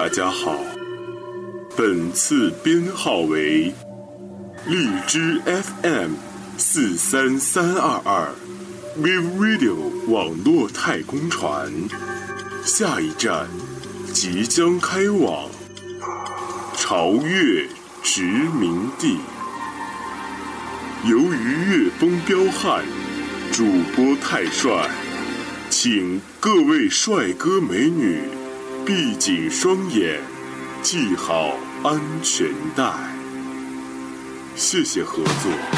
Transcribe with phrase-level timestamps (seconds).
[0.00, 0.56] 大家好，
[1.76, 3.74] 本次编号为
[4.64, 6.12] 荔枝 FM
[6.56, 8.32] 四三三二二
[9.02, 9.74] Vive Radio
[10.06, 11.72] 网络太空船，
[12.64, 13.48] 下一站
[14.12, 15.50] 即将开往
[16.76, 17.66] 潮越
[18.00, 19.18] 殖民地。
[21.04, 22.84] 由于月风彪悍，
[23.50, 23.64] 主
[23.96, 24.88] 播太帅，
[25.68, 28.20] 请各位帅哥美女
[28.88, 30.18] 闭紧双眼，
[30.82, 32.90] 系好安全带。
[34.56, 35.77] 谢谢合作。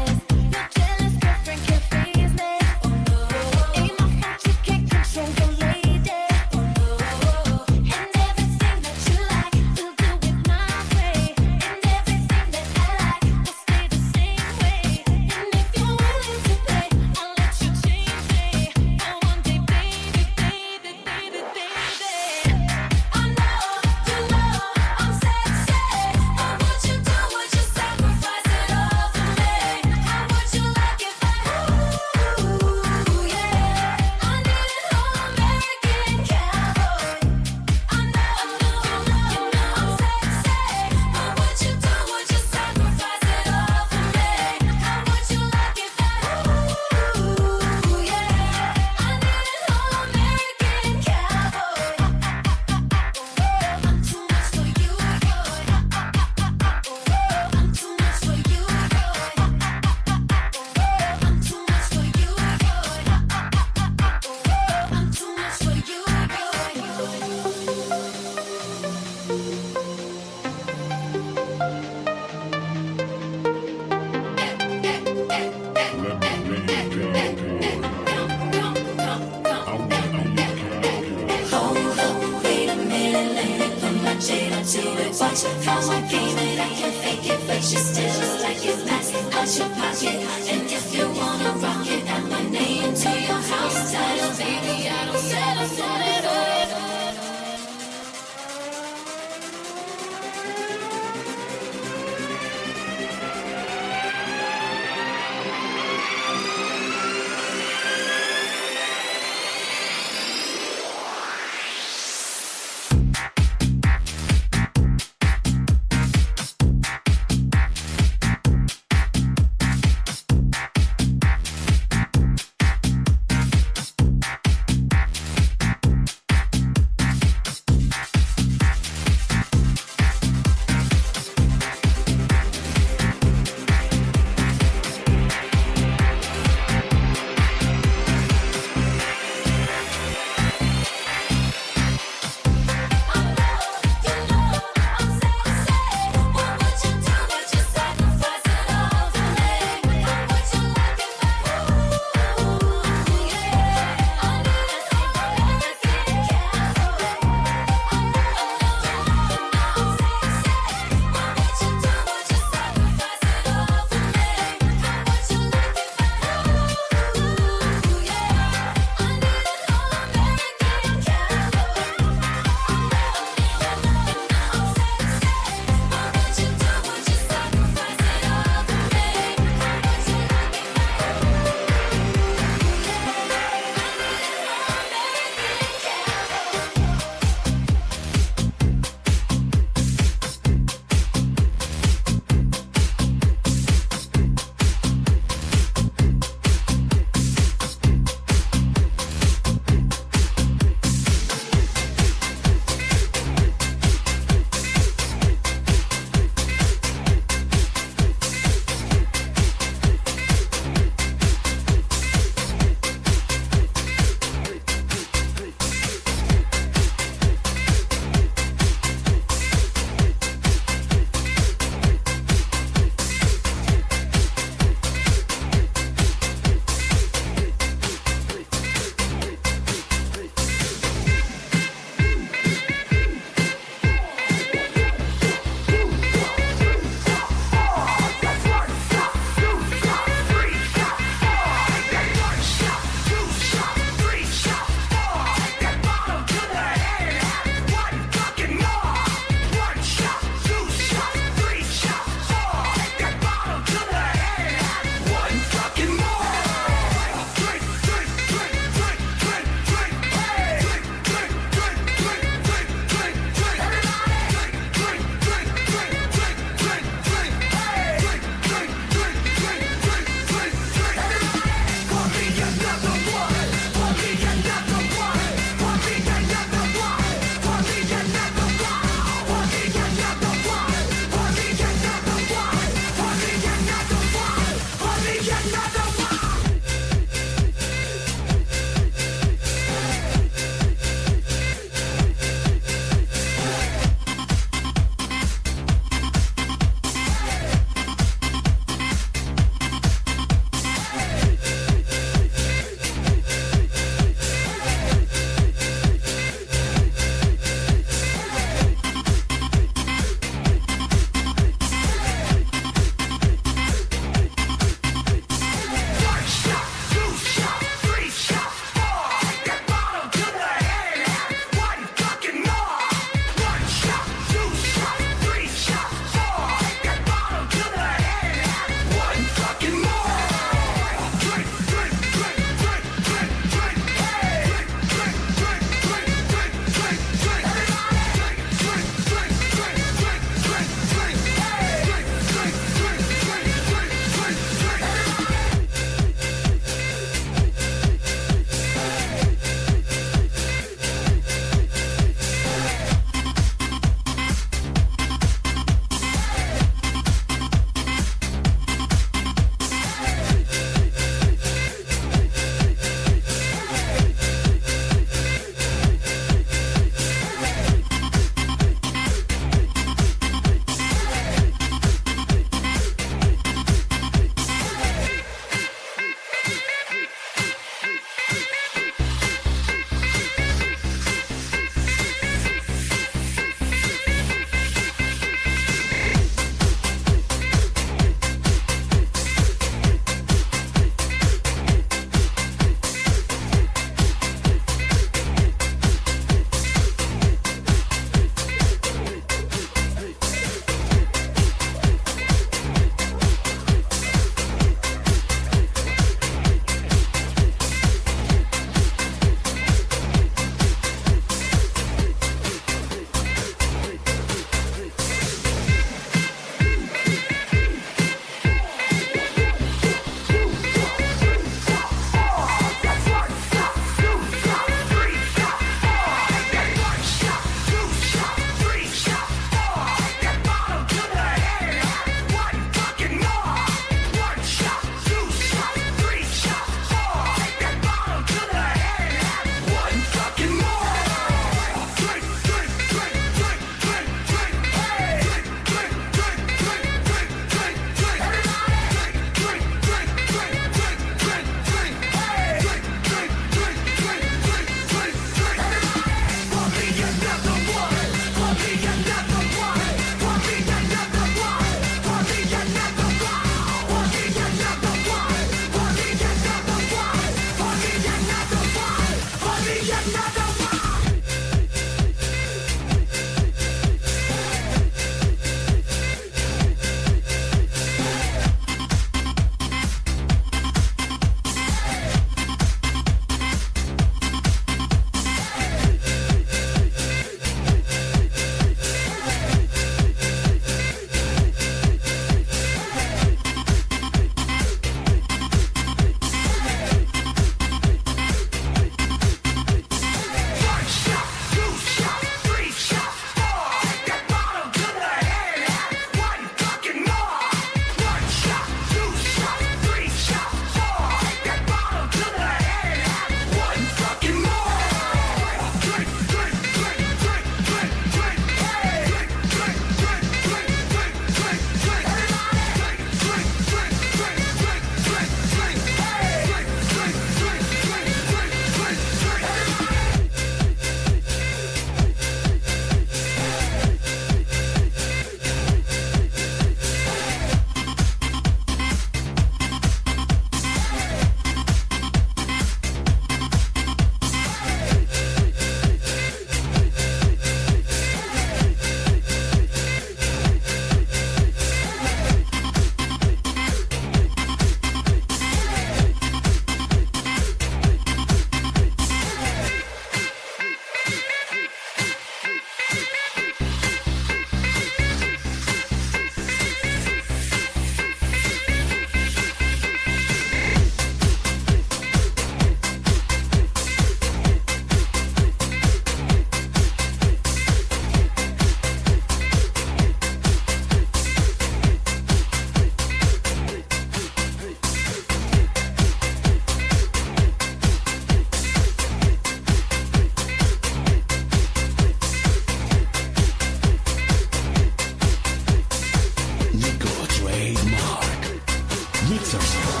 [599.51, 600.00] Sir.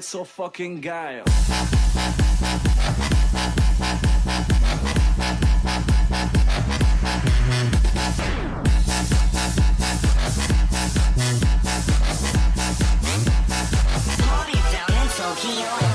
[0.00, 1.24] So fucking gaio.
[15.16, 15.89] Tokyo.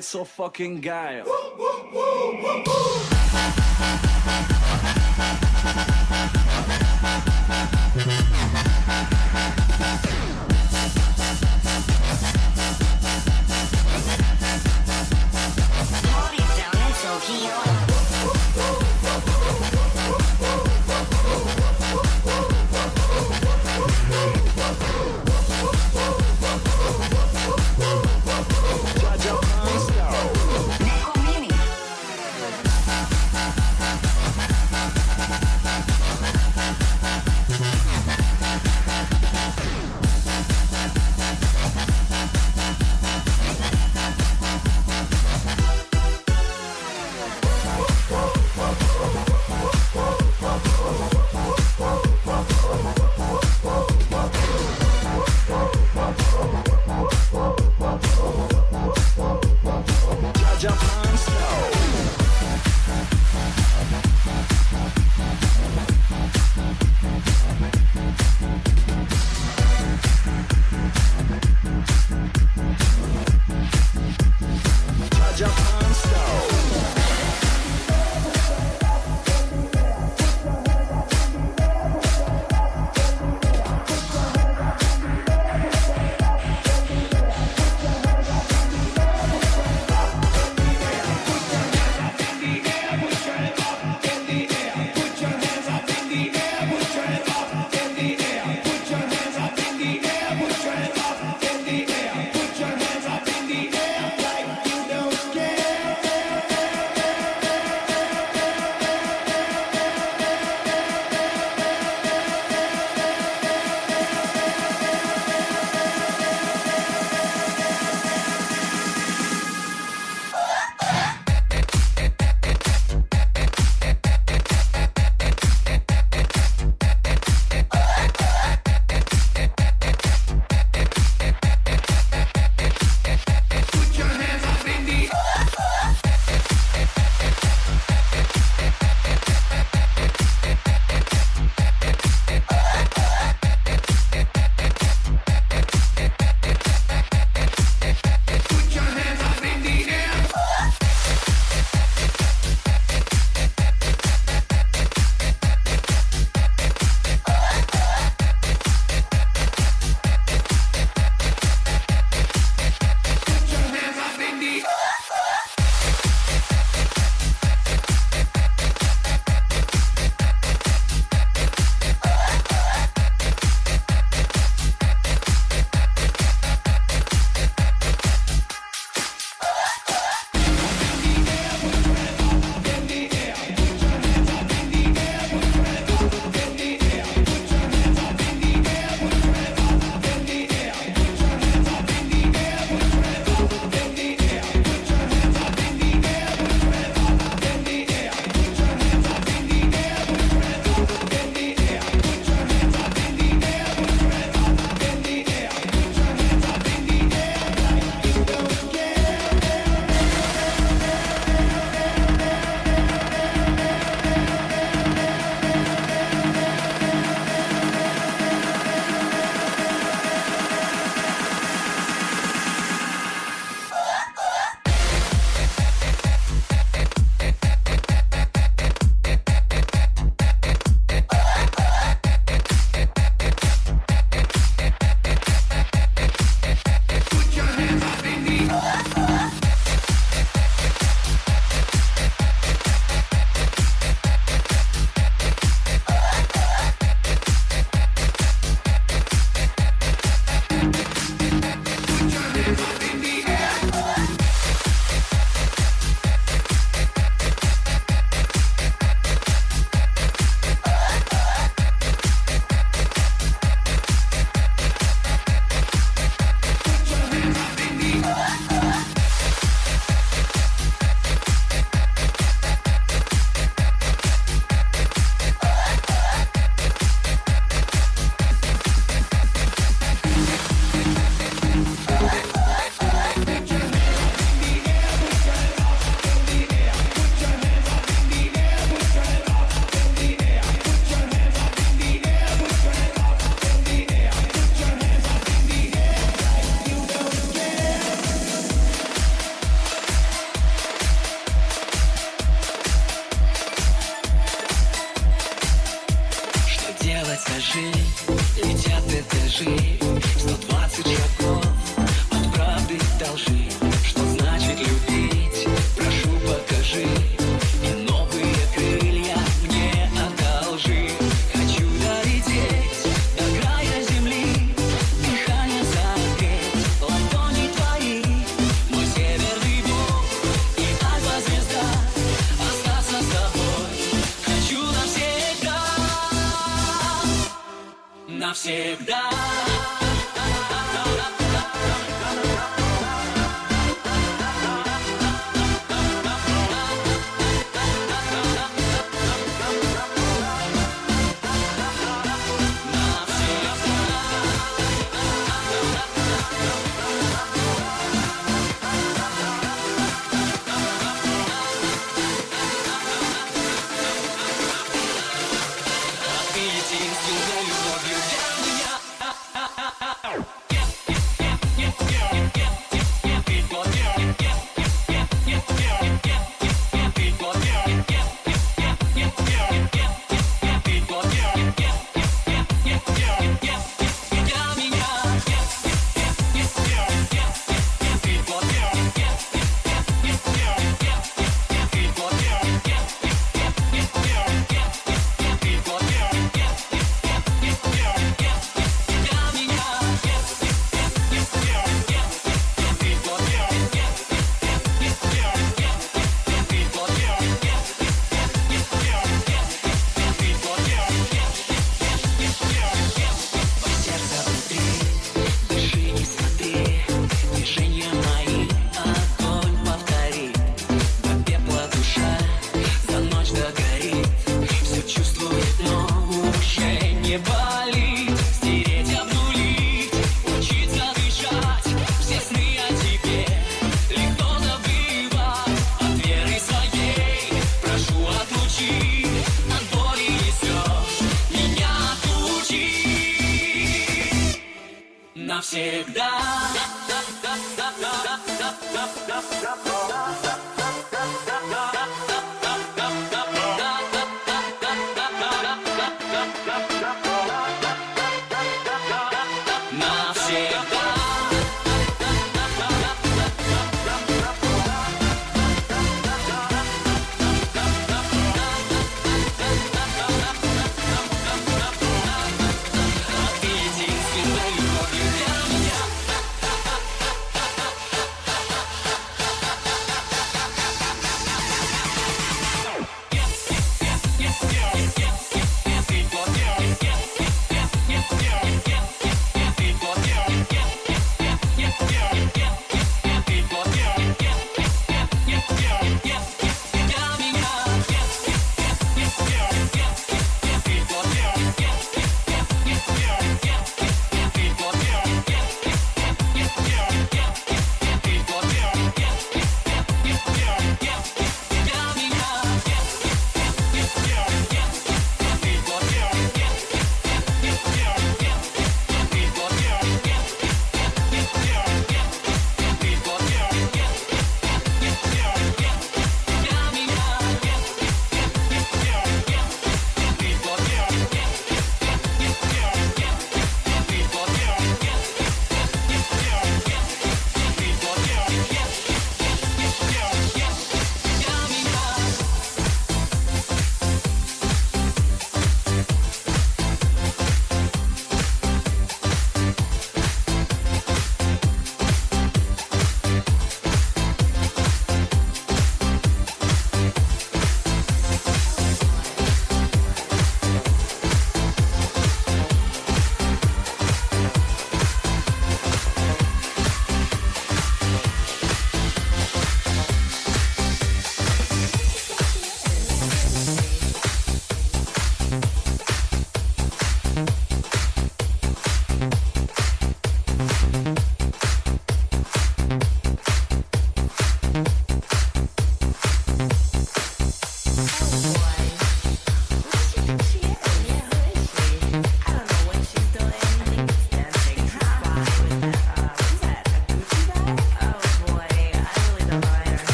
[0.00, 1.24] So fucking gają.